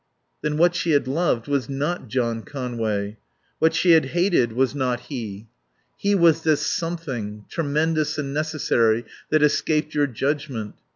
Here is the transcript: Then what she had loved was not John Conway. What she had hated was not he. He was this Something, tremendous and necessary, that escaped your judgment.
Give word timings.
Then 0.41 0.57
what 0.57 0.73
she 0.73 0.93
had 0.93 1.07
loved 1.07 1.47
was 1.47 1.69
not 1.69 2.07
John 2.07 2.41
Conway. 2.41 3.17
What 3.59 3.75
she 3.75 3.91
had 3.91 4.05
hated 4.05 4.51
was 4.51 4.73
not 4.73 5.01
he. 5.01 5.45
He 5.95 6.15
was 6.15 6.41
this 6.41 6.65
Something, 6.65 7.45
tremendous 7.49 8.17
and 8.17 8.33
necessary, 8.33 9.05
that 9.29 9.43
escaped 9.43 9.93
your 9.93 10.07
judgment. 10.07 10.73